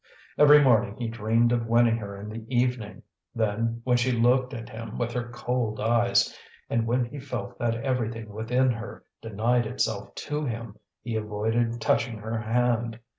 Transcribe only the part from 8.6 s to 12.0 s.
her denied itself to him, he even avoided